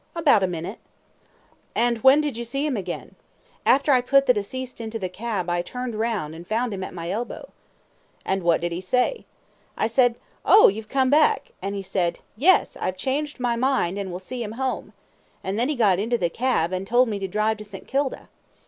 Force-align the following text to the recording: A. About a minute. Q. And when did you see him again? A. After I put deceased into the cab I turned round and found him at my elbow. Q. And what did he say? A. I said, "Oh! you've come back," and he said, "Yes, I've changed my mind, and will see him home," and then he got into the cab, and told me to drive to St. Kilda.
A. 0.15 0.19
About 0.19 0.41
a 0.41 0.47
minute. 0.47 0.79
Q. 0.79 1.57
And 1.75 1.97
when 1.99 2.21
did 2.21 2.35
you 2.35 2.43
see 2.43 2.65
him 2.65 2.75
again? 2.75 3.13
A. 3.13 3.69
After 3.69 3.91
I 3.91 4.01
put 4.01 4.25
deceased 4.25 4.81
into 4.81 4.97
the 4.97 5.09
cab 5.09 5.47
I 5.47 5.61
turned 5.61 5.93
round 5.93 6.33
and 6.33 6.47
found 6.47 6.73
him 6.73 6.83
at 6.83 6.95
my 6.95 7.11
elbow. 7.11 7.41
Q. 7.43 7.51
And 8.25 8.41
what 8.41 8.61
did 8.61 8.71
he 8.71 8.81
say? 8.81 9.27
A. 9.77 9.83
I 9.83 9.85
said, 9.85 10.15
"Oh! 10.43 10.69
you've 10.69 10.89
come 10.89 11.11
back," 11.11 11.51
and 11.61 11.75
he 11.75 11.83
said, 11.83 12.21
"Yes, 12.35 12.75
I've 12.77 12.97
changed 12.97 13.39
my 13.39 13.55
mind, 13.55 13.99
and 13.99 14.11
will 14.11 14.17
see 14.17 14.41
him 14.41 14.53
home," 14.53 14.93
and 15.43 15.59
then 15.59 15.69
he 15.69 15.75
got 15.75 15.99
into 15.99 16.17
the 16.17 16.31
cab, 16.31 16.71
and 16.73 16.87
told 16.87 17.07
me 17.07 17.19
to 17.19 17.27
drive 17.27 17.57
to 17.57 17.63
St. 17.63 17.85
Kilda. 17.87 18.27